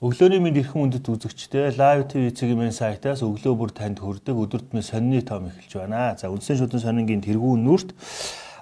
[0.00, 5.20] Өглөөний мэнд эрхэм үндэт үзэгчдээ Live TV мэн сайтаас өглөө бүр танд хүрдэг өдөртмийн сонины
[5.20, 6.16] том эхэлж байна.
[6.16, 7.92] За үндсэн шүтэн сонингийн тэргүүн нүрт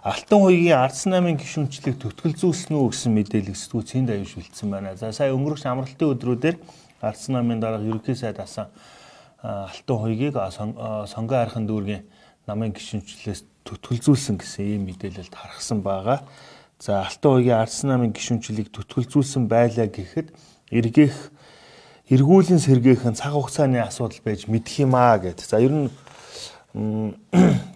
[0.02, 4.98] Алтан хуйгийн Ардсан намын гишүүнчлэг төтгөлзүүлсэн үү гэсэн мэдээлэл сэтгүүцийн даяж бэлдсэн байна.
[4.98, 6.56] За сая өнгөрөх амралтын өдрүүдээр
[7.06, 8.74] Ардсан намын дарга ерөнхий сайд асан
[9.38, 12.02] Алтан хуйгийг сонгоо архан дүүргийн
[12.50, 16.26] намын гишүүнчлээс төтгөлзүүлсэн гэсэн ийм мэдээлэлд харгасан байгаа.
[16.82, 20.34] За Алтан хуйгийн Ардсан намын гишүүнчлийг төтгөлзүүлсэн байлаа гэхэд
[20.70, 21.16] эргээх
[22.08, 25.40] эргүүлэн сэргээх цаг хугацааны асуудал байж мэдх юм аа гэд.
[25.44, 25.88] За ер нь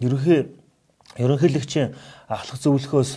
[0.00, 0.52] ерөнхий
[1.16, 1.92] ерөнхийлөгчийн
[2.28, 3.12] ахлах зөвлөхөөс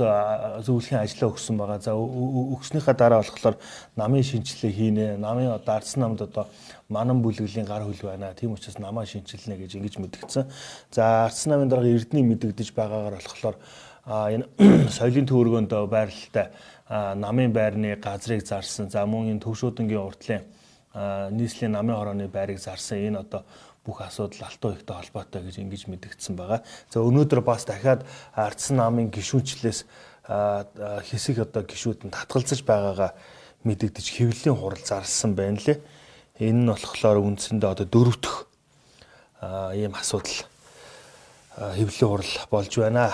[0.67, 1.79] зөвлөхийн ажлаа өгсөн байгаа.
[1.79, 3.55] За өгснөхийн дараа болохоор
[3.95, 5.07] намын шинжилгээ хийнэ.
[5.15, 6.47] Намын одоо ардсан намд одоо
[6.91, 8.35] манан бүлэглэлийн гар хөл байна.
[8.35, 10.51] Тийм учраас намаа шинчилнэ гэж ингэж мэдгдсэн.
[10.91, 13.55] За ардсан намын дараа эрдний мэдэгдэж байгаагаар болохоор
[14.05, 14.45] энэ
[14.97, 16.53] соёлын төөргөнд байрлалтай
[16.89, 18.89] намын байрны газрыг зарсан.
[18.89, 20.43] За мөн энэ төвшөөдөнгийн уртлын
[21.33, 23.01] нийслэлийн намын хорооны байрыг зарсан.
[23.01, 23.41] Энэ одоо
[23.85, 26.61] бүх асуудал алтан ихтэй холбоотой гэж ингэж мэдэгдсэн байгаа.
[26.89, 29.85] За өнөөдөр бас дахиад ардсан намын гишүүнчлээс
[30.25, 33.13] хэсэг одоо гишүүд нь татгалзаж байгаагаа
[33.65, 35.81] мэдэгдэж хэвлэлийн хурал зарлсан байна лээ.
[36.41, 38.35] Энэ нь болохоор үндсэндээ одоо дөрөвдөх
[39.77, 40.45] ийм асуудал
[41.57, 43.13] хэвлэлийн хурал болж байна.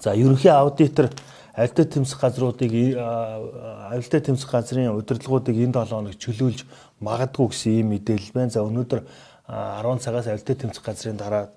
[0.00, 1.10] За ерөнхий аудитор
[1.56, 6.68] авилтаа тэмцэх газруудыг авилтаа тэмцэх газрын удирдлагуудыг энэ 7 хоног чөлөөлж
[7.00, 8.50] магадгүй гэсэн ийм мэдээлэл байна.
[8.52, 9.00] За өнөөдөр
[9.48, 11.48] 10 цагаас авилтаа тэмцэх газрын дараа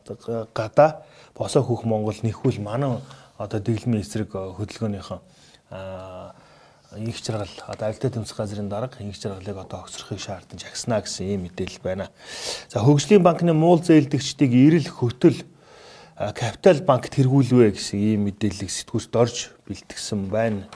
[0.56, 1.04] гадаа
[1.36, 3.00] босоо хөх Монгол нэхүүл манай
[3.38, 5.20] одоо дэглэмийн эсрэг хөдөлгөөнийхөө
[6.98, 11.42] инх жаргал одоо авилтаа тэмцэх газрын дарга инх жаргалыг одоо огцрохыг шаардсан жагснаа гэсэн ийм
[11.46, 12.10] мэдээлэл байна.
[12.72, 15.44] За хөгжлийн банкны муул зээлдэгчдийг ирэл хөтөл
[16.20, 20.68] капитал банкт хэрэгүүлвэ гэсэн ийм мэдээллийг сэтгүүлд орж бэлтгэсэн байна.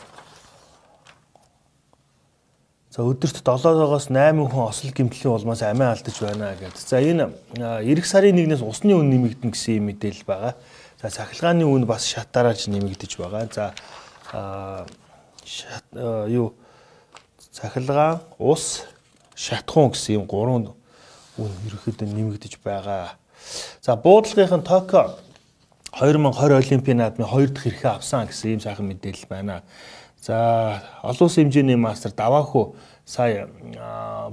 [2.87, 6.79] За өдөрт 7-оос 8 хүн осол гэмтлийн улмаас амиа алдаж байна гэдэг.
[6.79, 7.27] За энэ
[7.59, 10.55] эх сарын 1-ээс усны үн нэмэгдэн гэсэн ийм мэдээлэл байгаа.
[11.01, 13.43] За цахилгааны үн бас шатаараач нэмэгдэж байгаа.
[13.51, 13.75] За
[16.31, 16.55] юу
[17.51, 18.87] цахилгаан, ус,
[19.35, 20.71] шатхуун гэсэн ийм гурван
[21.35, 23.19] үн ерөөхдөө нэмэгдэж байгаа.
[23.81, 25.17] За буудлагын Токио
[25.93, 29.61] 2020 Олимпийн наадмын 2 дахь хэрхээ авсан гэсэн ийм сайхан мэдээлэл байна.
[30.17, 33.47] За олон улсын хэмжээний мастер Давааху сая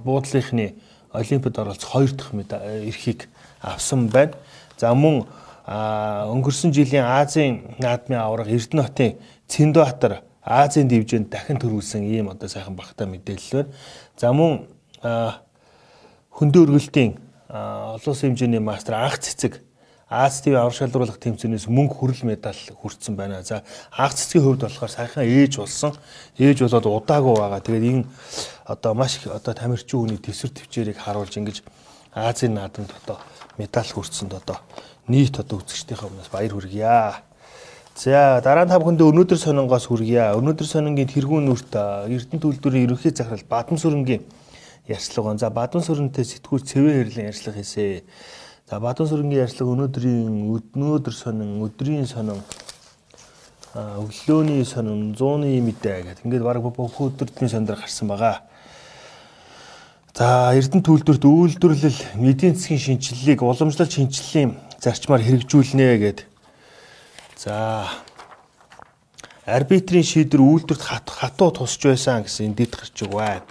[0.00, 0.80] буудлынхны
[1.12, 3.28] Олимпиад оролцох 2 дахь эрхийг
[3.60, 4.32] авсан байна.
[4.78, 5.28] За мөн
[5.68, 13.06] өнгөрсөн жилийн Азийн наадмын авраг Эрдэнэтийн Цэндбаатар Азийн дивжинд дахин төрүүлсэн ийм одоо сайхан багтаа
[13.06, 13.74] мэдээлэл байна.
[14.16, 14.64] За мөн
[16.32, 17.20] хөндөө өргөлтийн
[17.52, 19.60] олон улсын хэмжээний мастер анх цэцэг
[20.10, 23.46] ТV авар шалруулах тэмцээнээс мөнгө хүрэл медаль хүртсэн байна.
[23.46, 23.62] За
[23.94, 25.94] анх цэцгийн хувьд болохоор саяхан ээж болсон.
[26.34, 27.62] Ээж болоод удаагүй байгаа.
[27.62, 28.04] Тэгээд энэ
[28.66, 31.62] одоо маш их одоо тамирчин хүний төсвөр төвчээрийг харуулж ингэж
[32.10, 33.22] Азийн наадамд одоо
[33.54, 34.58] медаль хүртсэнд одоо
[35.06, 37.22] нийт одоо үзэгчдийнхээ өмнөөс баяр хүргье.
[37.94, 40.34] За дараа нь та бүхэндээ өнөөдөр сонингоос хүргье.
[40.34, 41.70] Өнөөдөр сонингийн тэргүүн нүрт
[42.10, 44.26] Эрдэнэ төлөвлөрийн ерөнхий захирал Бадам сүрэнгийн
[44.90, 45.38] ярьцлага.
[45.38, 48.02] За Бадам сүрэнтэй сэтгүүл цэвэн хэрлэн ярьцлага хийсэн.
[48.70, 52.38] За Бадам сүрэнгийн ярьцлага өнөөдрийн өнөөдөр сонин, өдрийн сонин,
[53.74, 56.22] өглөөний сонин, зууны мэдээ гэдэг.
[56.22, 58.46] Ингээд баг бүх өдөртний сондөр гарсан байгаа.
[60.14, 66.26] За Эрдэнэ төлөвлөрт үйлдвэрлэл, эдийн засгийн шинжилгээг уламжлалт шинжиллийн зарчмаар хэрэгжүүлнэ гэдэг.
[67.42, 67.90] За
[69.50, 73.42] арбитрийн шийдвэр үйлдвэрт хатуу тусч байсан гэсэн энд дэд гарч байгаа.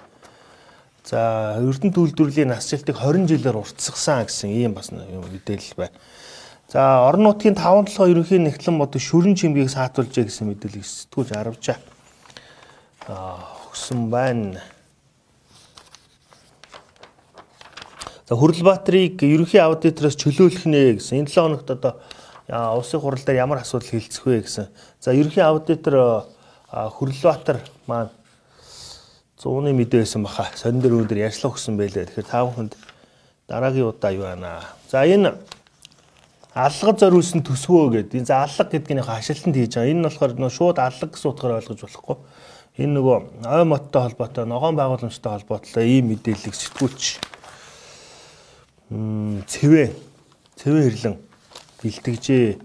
[1.09, 5.97] За Эрдэнэ үйлдвэрлэлийн насжилтыг 20 жилээр уртсгасан гэсэн ийм бас мэдээлэл байна.
[6.70, 11.81] За орон нутгийн 5-7 ерөнхий нэгтлэн бод шүрэн чимгийг саатуулжээ гэсэн мэдээллийг сэтгүүлж аравжаа.
[13.09, 13.42] Аа
[13.74, 14.62] өгсөн байна.
[18.30, 21.26] За Хөрлбаатарыг ерөнхий аудитороос чөлөөлөх нэ гэсэн.
[21.26, 21.97] Энэ 7 хоногт одоо
[22.78, 24.70] улсын хурал дээр ямар асуудал хилцэх вэ гэсэн.
[25.02, 26.29] За ерөнхий аудитор
[26.70, 28.14] Хөрлбаатар маань
[29.40, 30.52] 100-ны мэдээ байсан баха.
[30.59, 32.12] Сонин дээр өндөр ярьслах өгсөн байлээ.
[32.12, 32.76] Тэгэхээр та бүхэнд
[33.47, 34.68] дараагийн удаа юу байна?
[34.91, 35.40] За энэ
[36.52, 38.20] аллага зориулсан төсвөө гэдэг.
[38.20, 39.91] Энэ за аллага гэдгийнх хашилтанд хийж байгаа.
[39.96, 42.18] Энэ нь болохоор нөө шууд аллага гэсэн утгаар ойлгож болохгүй.
[42.84, 47.03] Энэ нөгөө ой моттой холбоотой, ногоон байгууламжтай холбоотой ийм мэдээллийг сэтгүүлч
[48.92, 49.84] цэвэ
[50.59, 51.16] цэвэ хэрлэн
[51.80, 52.59] бэлтгэжээ.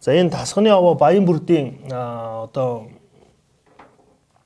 [0.00, 2.88] За энэ тасганы овоо Баян бүрдийн одоо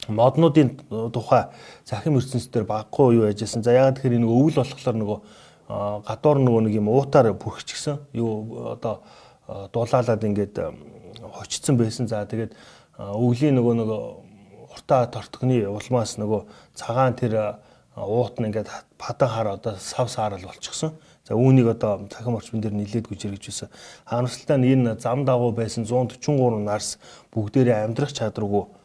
[0.08, 0.80] моднуудын
[1.12, 1.50] тухай
[1.84, 3.62] захим ертөнцийн баггүй юу яжсэн.
[3.62, 5.18] За ягаад тэгэхээр нэг өвөл болохоор нөгөө
[6.06, 8.00] гадуур нөгөө нэг юм уутаар бүрхчихсэн.
[8.16, 9.02] Юу одоо
[9.72, 10.56] дулаалаад ингээд
[11.36, 12.08] хочцсон байсан.
[12.08, 12.56] За тэгээд
[12.96, 14.00] өвлийн нөгөө нөгөө
[14.72, 16.40] уртаа тортгоны улмаас нөгөө
[16.74, 17.60] цагаан тэр
[17.96, 20.96] уут нь ингээд падан хар одоо сав саарал болчихсон.
[21.28, 23.68] За үүнийг одоо цахим орчмон дээр нилээд гүжэр гэж байсан.
[24.08, 26.98] Харамсалтай нь энэ зам дагуу байсан 143 нарс
[27.30, 28.79] бүгдээрээ амьдрах чадваргүй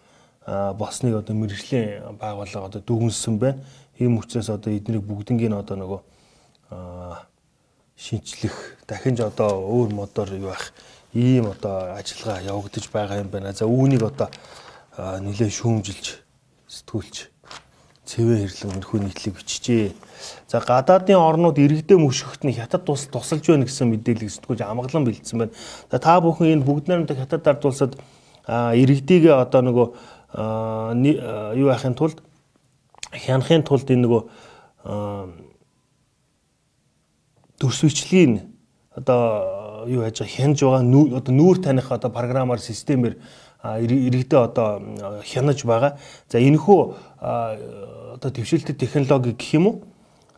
[0.45, 3.63] босныг одоо мэрэгжлийн байгууллага одоо дүгнсэн байна.
[3.99, 6.01] Ийм учраас одоо эднийг бүгднийг одоо нөгөө
[7.97, 10.73] шинчлэх дахин ж одоо өөр модоор юу байх
[11.13, 13.53] ийм одоо ажиллагаа явагдаж байгаа юм байна.
[13.53, 14.29] За үүнийг одоо
[14.97, 16.19] нэлээд шүүмжилж
[16.67, 17.31] сэтгүүлч
[18.05, 19.95] цэвэн хэрлэн өнөхөө нийтлэг бичжээ.
[20.47, 25.39] За гадаадын орнууд иргэдэм өшгөхт нь хятад тус тусалж байна гэсэн мэдээлэл сэтгүүлч амгалан бэлдсэн
[25.39, 25.53] байна.
[25.89, 27.97] За та бүхэн энэ бүгд найрамдах хятад ард улсад
[28.45, 29.87] иргэдийг одоо нөгөө
[30.33, 32.23] юу яахын тулд
[33.11, 34.21] хянахын тулд энэ нөгөө
[37.59, 38.41] төрсвчлэгийн
[38.95, 40.83] одоо юу яаж хянаж байгаа
[41.17, 43.17] одоо нүүр таних одоо програмаар системээр
[43.63, 44.81] иргэдээ одоо
[45.25, 45.97] хянаж байгаа.
[46.29, 46.79] За энэхүү
[47.19, 49.75] одоо дэвшилтэд технологи гэх юм уу?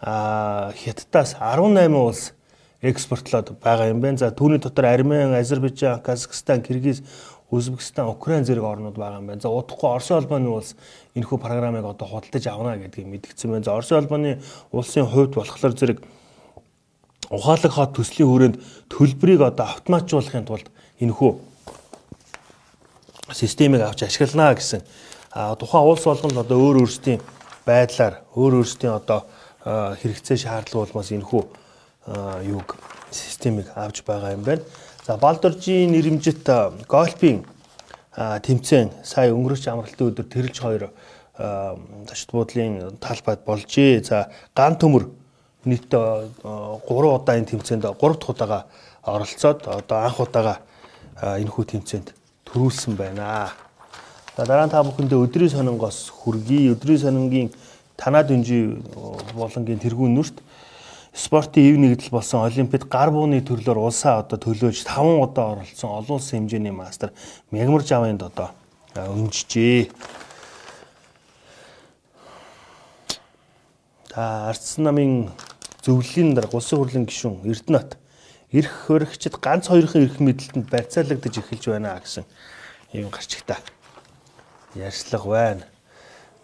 [0.02, 2.34] А хятадаас 18 улс
[2.82, 4.18] экспортлоод байгаа юм байна.
[4.18, 7.04] За түүний дотор Армен, Азербайджан, Казахстан, Киргиз,
[7.52, 9.42] Узбекистан, Украин зэрэг орнууд байгаа юм байна.
[9.42, 10.76] За удахгүй Оросын холбооны улс
[11.16, 13.64] энэхүү програмыг одоо худалдаж авна гэдгийг мэдгдсэн байна.
[13.64, 14.42] За Оросын холбооны
[14.72, 16.04] улсын хувьд болохоор зэрэг
[17.32, 18.60] ухаалаг хот төслийн хүрээнд
[18.92, 20.68] төлбөрийг одоо автоматжуулахын тулд
[21.00, 21.32] энэхүү
[23.32, 24.84] системийг авч ашиглана гэсэн
[25.32, 27.20] тухайн улс болгон л одоо өөр өөрсдийн
[27.68, 29.28] байдлаар өөр өөрсдийн одоо
[29.64, 31.44] хэрэгцээ шаардлага болмоос энэхүү
[32.48, 32.76] юуг
[33.12, 34.64] системийг авч байгаа юм байна.
[35.08, 36.44] За Балдоржийн нэрэмжит
[36.84, 37.46] гольфийн
[38.12, 40.92] тэмцээн сая өнгөрч амралтын өдөр тэрэлж хоёр
[42.04, 44.04] ташд буудлын талбайд болжээ.
[44.04, 45.08] За ган төмөр
[45.64, 48.66] нийт 3 удаа энэ тэмцээнд 3 дахь удаага
[49.08, 50.60] оролцоод одоо анх удаага
[51.24, 52.12] энэхүү тэмцээнд
[52.44, 53.56] төрүүлсэн байна.
[54.36, 56.76] За дараа нь та бүхэндээ өдрийн сонингоос хүргэе.
[56.76, 57.50] Өдрийн сонингийн
[57.96, 58.84] танаад өнжи
[59.40, 60.44] болонгийн тэргүүн нүрт
[61.18, 66.22] спортын ив нэгдэл болсон олимпиад гар бууны төрлөөр улсаа одоо төлөөж 5 удаа оролцсон олон
[66.22, 67.10] улсын хэмжээний мастер
[67.50, 68.54] Мягмар Жавынд одоо
[68.94, 69.90] өнжижээ.
[74.14, 75.34] За Ардсан намын
[75.82, 77.98] зөвлөлийн дараа улсын хурлын гишүүн Эрдэнэт
[78.54, 82.30] эрх хөрөгчд ганц хоёрын эрх мэдэлтэнд барьцаалагдаж эхэлж байна гэсэн
[82.94, 83.58] ийм гарчигтай
[84.78, 85.66] ярьслага байна.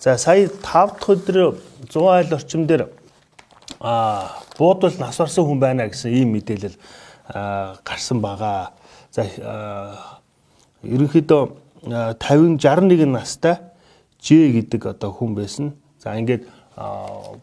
[0.02, 1.62] За сая 5 дахь өдөр
[1.94, 2.90] 100 айл орчим дээр
[4.58, 6.78] буудвал нас барсан хүн байна гэсэн ийм мэдээлэл
[7.84, 8.72] гарсан байгаа.
[9.12, 9.28] За
[10.84, 11.44] ерөнхийдөө
[11.84, 13.60] 50 61 настай
[14.24, 15.74] Ж гэдэг одоо хүн байсан.
[16.00, 16.48] За ингээд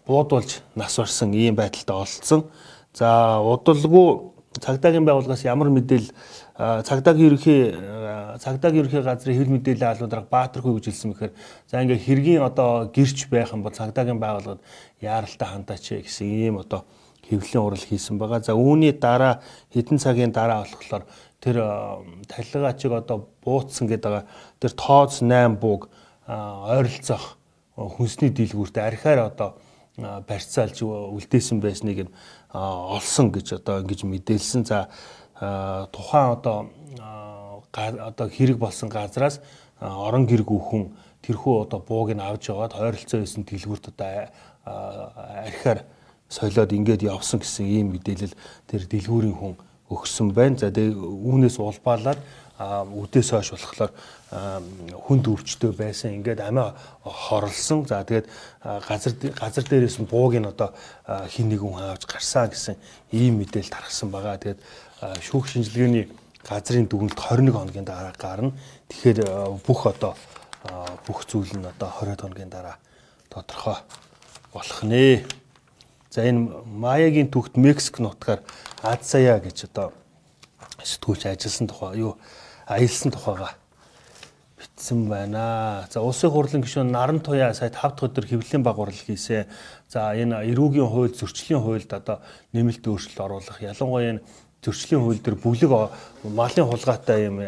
[0.09, 2.49] буудуулж нас барсан ийм байдалтай олцсон.
[2.97, 6.09] За удалгүй цагдаагийн байгууллагаас ямар мэдээлэл
[6.61, 7.73] цагдаагийн ерөнхий
[8.45, 11.33] цагдаагийн ерөнхий газрын хэл мэдээллийн албадраг Баатархүй гэж хэлсэн мэхээр
[11.65, 14.61] за ингээ хэргийн одоо гэрч байх юм бол цагдаагийн байгууллагад
[15.01, 16.85] яаралтай хандаач гэсэн ийм одоо
[17.25, 18.45] хэвлэлийн урал хийсэн байгаа.
[18.45, 19.41] За үүний дараа
[19.73, 21.09] хэдэн цагийн дараа болохоор
[21.41, 21.57] тэр
[22.29, 24.29] талигаачиг одоо бууцсан гэдэг байгаа.
[24.61, 25.89] Тэр тооц 8 бууг
[26.29, 27.41] ойролцоох
[27.77, 29.57] хүнсний дийлгүүрт архиар одоо
[29.97, 32.13] барьцаалж үлдээсэн байсныг нь
[32.53, 34.65] олсон гэж одоо ингэж мэдээлсэн.
[34.65, 34.89] За
[35.41, 36.59] тухайн одоо
[37.73, 39.41] одоо хэрэг болсон газраас
[39.81, 40.93] орон гэрг үхэн
[41.25, 44.29] тэрхүү одоо бууг нь авч яваад ойролцоо байсан дэлгүүрт одоо
[45.49, 45.85] архиар
[46.29, 48.35] солиод ингээд явсан гэсэн ийм мэдээлэл
[48.69, 49.55] тэр дэлгүүрийн хүн
[49.91, 50.57] өгсөн байна.
[50.57, 52.21] За тэгээ үүнээс улбаалаад
[52.61, 53.93] үдээс хойш болохоор
[54.31, 56.15] хүнд өвчтөй байсан.
[56.21, 57.85] Ингээд амиа хорлсон.
[57.91, 58.31] За тэгээд
[58.63, 60.71] газар газар дээрээс нь бууг нь одоо
[61.27, 62.77] хин нэг хүн хаавж гарсан гэсэн
[63.11, 64.39] ийм мэдээлэл тархсан байгаа.
[64.39, 64.61] Тэгээд
[65.25, 66.07] шүүх шинжилгээний
[66.45, 68.53] газрын дүгнэлт 21 хоногийн дараа гарна.
[68.93, 70.15] Тэгэхээр бүх одоо
[71.09, 72.77] бүх зүйл нь одоо 20 хоногийн дараа
[73.33, 73.81] тодорхой
[74.53, 75.25] болох нэ.
[76.11, 78.43] За энэ Маягийн түүхт Мексик нутгаар
[78.83, 79.93] Адсая гэж одоо
[80.81, 82.17] сэтгүүлч ажилласан тухай юу
[82.67, 83.53] аялсан тухайга
[84.57, 85.87] битсэн байна.
[85.93, 89.45] За улсын хурлын гишүүн Наран Туяа сая 5 дахь өдөр хэвлэлийн багварл хийсэн.
[89.89, 92.21] За энэ эрүүгийн хууль, зөрчлийн хуульд одоо
[92.53, 93.61] нэмэлт өөрчлөлт оруулах.
[93.61, 94.25] Ялангуяа энэ
[94.65, 95.73] зөрчлийн хууль дээр бүлэг
[96.25, 97.41] малын хулгайтай юм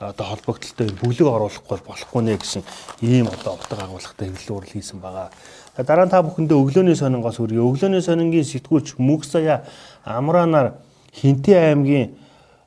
[0.00, 2.62] одоо холбогдлолтой бүлэг оруулахгүй болохгүй нэ гэсэн
[3.04, 5.28] ийм одоо утга агуулгатай хэвлэл урал хийсэн байгаа.
[5.76, 7.58] Дараа нь та бүхэндээ өглөөний сонингоос хүргэе.
[7.58, 9.66] Өглөөний сонингийн сэтгүүлч Мөнхсая
[10.06, 10.78] Амранаар
[11.14, 12.14] Хинтээ аймгийн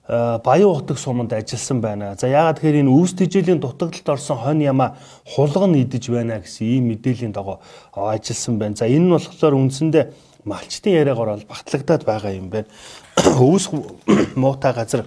[0.10, 2.16] Э, Баян утаг суманд ажилласан байна.
[2.16, 4.96] За яагаад тэгэхээр энэ үүс тижээлийн дутагдалд орсон хонь яма
[5.28, 7.60] хулган идэж байна гэсэн ийм мэдээллийн дагуу
[7.92, 8.80] ажилласан байна.
[8.80, 10.08] За энэ нь болохоор үндсэндээ
[10.48, 12.72] малчтын яриагаар бол батлагдаад байгаа юм байна.
[13.52, 13.68] Үүс
[14.40, 15.04] муутай газар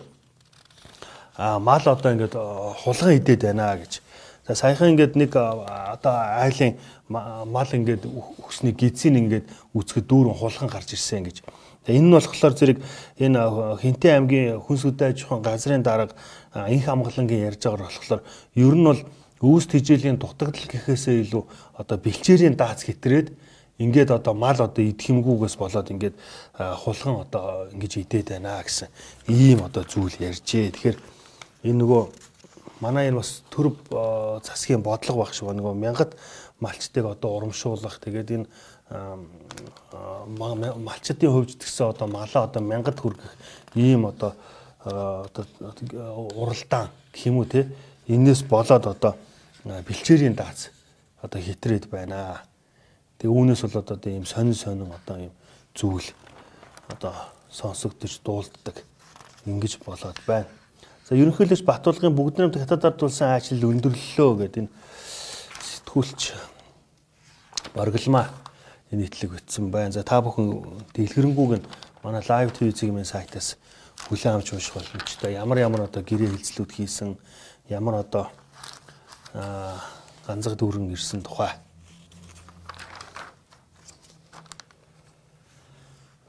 [1.41, 2.37] мал одоо ингээд
[2.85, 4.05] хулган идээд байна гэж.
[4.51, 6.11] За саяхан ингээд нэг одоо
[6.43, 6.75] айлын
[7.07, 9.47] мал ингээд өгсний гидсийг ингээд
[9.79, 11.47] үцгэд дүүрэн хулхан гарч ирсэн гэж.
[11.87, 12.83] Энэ нь болохоор зэрэг
[13.23, 13.39] энэ
[13.79, 16.19] Хинтээ аймгийн хүнс үдэ аж ахуйн газрын дарга
[16.67, 18.23] инх амгалангийн ярьж байгаа болохоор
[18.59, 19.03] ер нь бол
[19.39, 21.43] өвс тижээлийн дутагдал гэхээсээ илүү
[21.79, 23.31] одоо бэлчээрийн даац хэтрээд
[23.79, 26.19] ингээд одоо мал одоо идэх юмгүйгээс болоод ингээд
[26.59, 28.91] хулган одоо ингэж идээд байна гэсэн
[29.31, 30.75] ийм одоо зүйл ярьжээ.
[30.75, 30.99] Тэгэхээр
[31.71, 32.03] энэ нөгөө
[32.81, 33.77] манай энэ бас төр
[34.43, 36.17] засгийн бодлого баг шиг нөгөө мянгат
[36.61, 38.47] малчтыг одоо урамшуулах тэгээд энэ
[40.83, 43.33] малчдын хувьд гэсэн одоо малаа одоо мянгад хүргэх
[43.75, 44.35] ийм одоо
[44.85, 45.45] одоо
[46.37, 47.69] уралдаан гэх юм уу те
[48.09, 49.15] энээс болоод одоо
[49.65, 50.73] бэлчээрийн даац
[51.23, 52.43] одоо хитрээд байна.
[53.19, 55.33] Тэгээ үүнээс бол одоо ийм сонин сонин одоо ийм
[55.77, 56.09] зүйл
[56.89, 57.15] одоо
[57.51, 58.83] сонсогдож дуулддаг
[59.47, 60.49] ингэж болоод байна.
[61.11, 64.71] За ерөнхийдөө Батулгын бүгд намт хятад ардуулсан ажил өндөрлөлөө гэдэг энэ
[65.59, 66.21] сэтгүүлч
[67.75, 68.31] борголмаа
[68.95, 69.91] энэ итлэг өгсөн байна.
[69.91, 71.67] За та бүхэн дэлгэрэнгүйг нь
[72.07, 73.59] манай лайв телевизийн минь сайтаас
[74.07, 75.35] хүлээн авч унших боломжтой.
[75.35, 77.19] Ямар ямар одоо гэрээ хэлцлүүд хийсэн,
[77.67, 78.31] ямар одоо
[79.35, 79.83] аа
[80.31, 81.59] ганцаг дүүрэн ирсэн тухай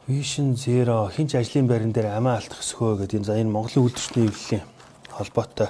[0.10, 4.28] Vision Zero хинч ажлын байран дээр амиа алдах өсгөө гэдэг энэ за энэ Монголын үйлдвэрчний
[4.28, 4.71] эвлэлийн
[5.22, 5.70] холбоотой.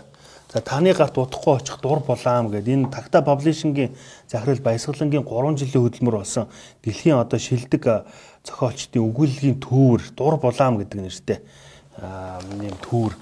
[0.52, 3.96] За таны гарт удахгүй очих дур булаам гэдэг энэ Такта Publishing-ийн
[4.28, 6.48] захирал Баясгалангийн 3 жилийн хөдөлмөр болсон
[6.84, 8.04] дэлхийн одоо шилдэг
[8.44, 11.40] зохиолчдын өгүүллийн төвөр дур булаам гэдэг нэртэй
[12.60, 13.16] ийм төвөр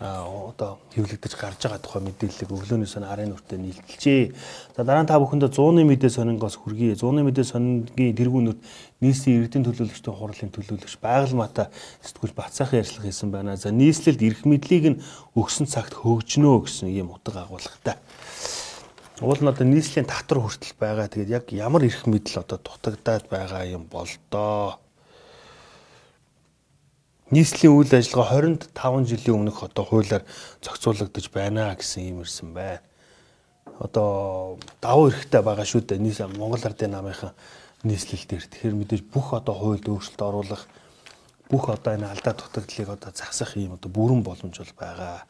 [0.00, 4.22] одоо хэвлэгдэж гарч байгаа тухай мэдээллийг өглөөнөөс нь арын нүртэ нийлдэлжээ.
[4.76, 7.00] За дараа нь та бүхэндээ 100-ны мэдээ сонингоос хүргэе.
[7.00, 8.60] 100-ны мэдээ сонингийн тэргүүнүүд
[9.00, 11.72] нийслэлийн иргэдийн төлөөлөгчдийн хурлын төлөөлөгч Байгальмаата
[12.04, 13.56] сэтгүүл Бацаахан ярьцлага хийсэн байна.
[13.56, 15.00] За нийслэлд эрх мэдлийг нь
[15.32, 17.96] өгсөн цагт хөгжнөө гэсэн ийм утга агуулгатай.
[19.24, 21.08] Уул нь одоо нийслэлийн татвар хүртэл байгаа.
[21.08, 24.76] Тэгээд яг ямар эрх мэдэл одоо дутагдаад байгаа юм бол доо
[27.30, 30.22] нийслэлийн үйл ажиллагаа 25 жилийн өмнөх одоо хуулиар
[30.62, 32.86] зохицуулагдаж байна гэсэн юм ирсэн байна.
[33.82, 35.98] Одоо давуу эрхтэй байгаа шүү дээ.
[35.98, 37.34] Нийс Монгол Ардын намынхан
[37.82, 38.46] нийслэл дээр.
[38.46, 40.70] Тэгэхээр мэдээж бүх одоо хуульд өөрчлөлт оруулах
[41.50, 45.26] бүх одоо энэ алдаа дутагдлыг одоо засах юм одоо бүрэн боломж бол байгаа.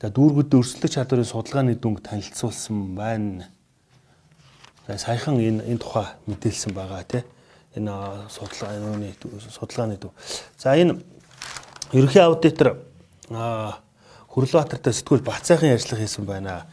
[0.00, 3.52] За дүүргүүд өрсөлдөх чадварын судалгааны дүнг танилцуулсан байна.
[4.88, 7.28] За саяхан энэ энэ тухай мэдээлсэн байгаа тийм
[7.74, 7.94] энэ
[8.30, 9.14] судалгааны
[9.50, 10.12] судалгааны төв.
[10.58, 11.00] За энэ
[11.92, 12.78] ерөнхий аудитор
[14.34, 16.66] Хүрлбаатартай сэтгүүл Бацаахан ярьцлага хийсэн байна.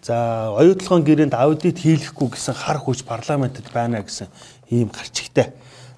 [0.00, 4.28] За оюутлогын гэрээнд аудит хийлгэхгүй гэсэн хар хүч парламентэд байна гэсэн
[4.72, 5.52] ийм гарчигтай.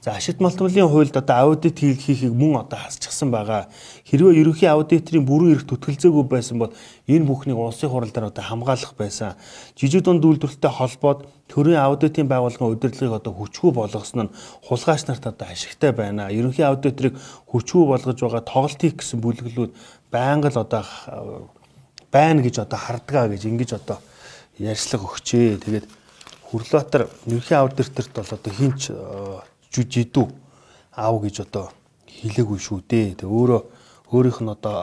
[0.06, 3.66] За ашигт малтмлын хуульд одоо аудит хийхийг мөн одоо хасчихсан байгаа.
[4.06, 6.70] Хэрвээ ерөнхий аудиторын бүрэн эрх төтгөлзөөгүй байсан бол
[7.10, 9.34] энэ бүхнийг улсын хурал дээр одоо хамгаалах байсан.
[9.74, 15.46] Жижиг дунд үйлдвэрлэлтэй холбоод төрийн аудитын байгууллагын удирдлагыг одоо хүчгүй болгосон нь хулгайч нарт одоо
[15.50, 16.30] ашигтай байна.
[16.30, 17.18] Ерөнхий аудиторыг
[17.50, 19.74] хүчгүй болгож байгаа тоглолт хийх гэсэн бүлэглүүд
[20.14, 20.86] байнга л одоо
[22.14, 23.98] байна гэж одоо хардгаа гэж ингэж одоо
[24.62, 25.58] ярьцлага өгчээ.
[25.66, 25.86] Тэгээд
[26.46, 28.94] Хүрлбаатар ерөнхий аудиторт бол одоо хинч
[29.72, 30.26] жидүү
[30.96, 31.72] аав гэж одоо
[32.06, 33.20] хэлээгүй шүү дээ.
[33.20, 33.62] Тэг өөрөө
[34.12, 34.76] өөрийнх нь одоо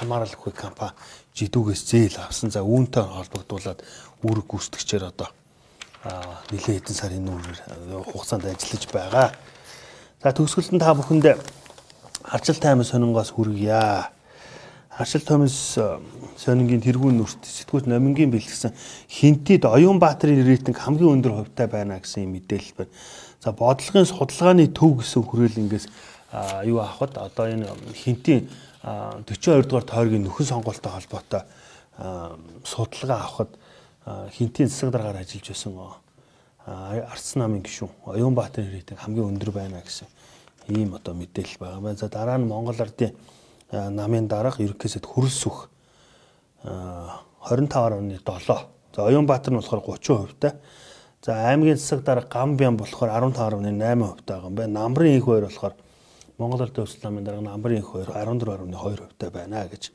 [0.00, 0.96] хамааралгүй компани
[1.36, 2.50] жидүүгээс зээл авсан.
[2.50, 3.80] За үүнтэй холбогдуулаад
[4.24, 5.28] үүрэг гүйцэтгэгчээр одоо
[6.50, 7.60] нэлээд хэдэн сарын нүүрээр
[8.08, 9.28] хугацаанд ажиллаж байгаа.
[10.24, 11.26] За төгсгөлд та бүхэнд
[12.24, 14.08] арчил таймын сонингоос хүргье.
[14.96, 15.76] Арчил таймс
[16.36, 18.72] сонингийн тэргүүн нүрт сэтгүүл номингийн бэлтгэсэн
[19.08, 22.92] хинтид Оюун Баатарын рейтинг хамгийн өндөр хувьтай байна гэсэн мэдээлэл байна.
[23.40, 25.86] За бодлогын судалгааны төв гэсэн хүрээлэнгээс
[26.68, 28.50] юу авахд одоо энэ хинтийн
[28.84, 31.42] 42 дугаар тойргийн нөхөн сонгуультай холбоотой
[32.64, 33.56] судалгаа авахд
[34.36, 35.72] хинтийн засаг дараагаар ажиллаж байсан
[36.66, 40.06] Арц намын гишүүн Оюун Баатарын рейтинг хамгийн өндөр байна гэсэн
[40.68, 41.96] ийм одоо мэдээлэл байгаа байна.
[41.96, 43.16] За дараа нь Монгол Ардын
[43.72, 45.70] намын дараах ерөнхийсэд хөрөлсөх
[46.62, 48.66] 25.7.
[48.94, 50.52] За Оюун Баатар нь болохоор 30% тавтай.
[51.22, 54.80] За аймгийн засаг дарга Гамбиан болохоор 15.8% байгаа юм байна.
[54.80, 55.74] Намрын их хоёр болохоор
[56.38, 59.92] Монгол Улсын өсөлт намын дарга Намрын их хоёр 14.2% байна гэж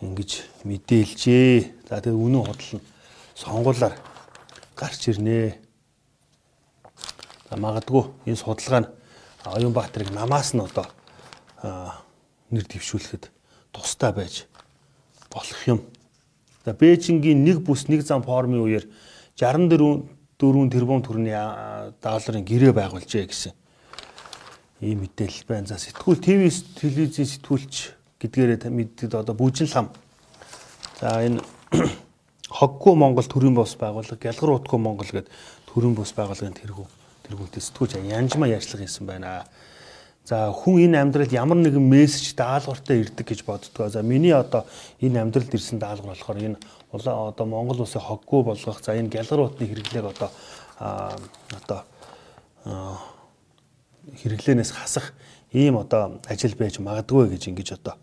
[0.00, 0.30] ингэж
[0.64, 1.86] мэдээлжээ.
[1.88, 2.82] За тэгээ үнэн худал нь
[3.38, 3.94] сонгуулаар
[4.74, 5.54] гарч ирнэ.
[7.48, 8.90] За магадгүй энэ судалгаа нь
[9.46, 10.90] Оюун Баатарыг намаас нь одоо
[12.50, 13.30] нэр дэвшүүлэхэд
[13.70, 14.50] тустай байж
[15.30, 15.86] болох юм.
[16.66, 18.90] За Бээжингийн нэг бүс нэг зам формын үеэр
[19.38, 23.54] 64 4 тэрбум төгрөгийн долларын гэрээ байгуулжээ гэсэн
[24.82, 25.70] ийм мэдээлэл байна.
[25.70, 26.42] За сэтгүүл ТV
[26.82, 27.74] телевизийн сэтгүүлч
[28.18, 29.94] гэдгээрээ мэддэг одоо бүжин лам.
[30.98, 31.38] За энэ
[32.58, 35.30] хоггүй Монгол төрийн бос байгууллага, гялгар утгүй Монгол гэдэг
[35.70, 36.86] төрийн бос байгууллагын тэргүү
[37.30, 39.46] тэргүүтээ сэтгүүлж янжмаа ярьцлага хийсэн байна.
[40.24, 43.90] За хүн энэ амьдралд ямар нэгэн мессеж даалгавартай ирдэг гэж боддгоо.
[43.90, 44.66] За миний одоо
[45.02, 46.58] энэ амьдралд ирсэн даалгавар болохоор энэ
[46.92, 50.30] одоо Монгол улсыг хоггүй болгох, за энэ гялгаруутны хэрэглээг одоо
[51.58, 51.80] одоо
[54.22, 55.10] хэрэглээнээс хасах
[55.50, 57.98] ийм одоо ажил байж магадгүй гэж ингэж одоо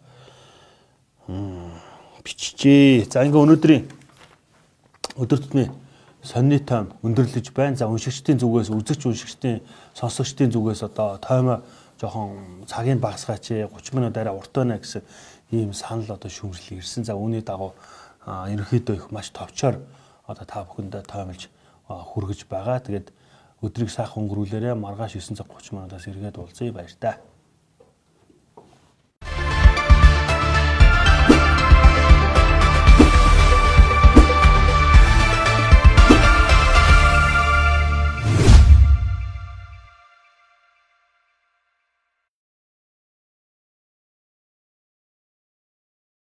[2.24, 3.08] биччихээ.
[3.08, 3.84] За ингээ өнөөдрийн
[5.16, 5.72] өдөр тутмын
[6.24, 7.80] сонины тайм өндөрлөж байна.
[7.80, 9.64] За уншигчдын зүгээс, үзэгч уншигчдын,
[9.96, 11.64] сонсогчдын зүгээс одоо таймаа
[12.00, 15.03] жоохон цагийг багасгаач 30 минут арай урт байна гэсэн
[15.51, 17.03] ийм санал одоо шүүмжлэл ирсэн.
[17.03, 17.75] За үүний дагуу
[18.25, 19.84] ерөнхийдөө их маш товчоор
[20.27, 21.50] одоо та бүхэндээ тоомлж
[21.88, 22.79] хүргэж байгаа.
[22.79, 23.12] Тэгээд
[23.60, 27.20] өдрийг сайхан өнгөрүүлээрэ маргааш 9:30 минутаас эргээд уулзъя баяр таа.